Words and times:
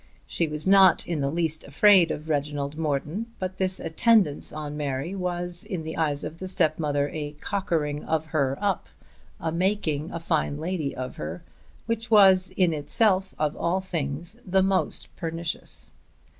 She 0.25 0.47
was 0.47 0.65
not 0.65 1.05
in 1.07 1.19
the 1.21 1.29
least 1.29 1.63
afraid 1.63 2.09
of 2.09 2.27
Reginald 2.27 2.75
Morton; 2.75 3.27
but 3.37 3.57
this 3.57 3.79
attendance 3.79 4.51
on 4.51 4.75
Mary 4.75 5.13
was 5.13 5.63
in 5.63 5.83
the 5.83 5.95
eyes 5.95 6.23
of 6.23 6.39
her 6.39 6.47
stepmother 6.47 7.09
a 7.09 7.33
cockering 7.39 8.03
of 8.05 8.25
her 8.25 8.57
up, 8.59 8.87
a 9.39 9.51
making 9.51 10.09
a 10.09 10.19
fine 10.19 10.57
lady 10.57 10.95
of 10.95 11.17
her, 11.17 11.43
which 11.85 12.09
was 12.09 12.49
in 12.57 12.73
itself 12.73 13.35
of 13.37 13.55
all 13.55 13.79
things 13.79 14.35
the 14.43 14.63
most 14.63 15.15
pernicious. 15.15 15.91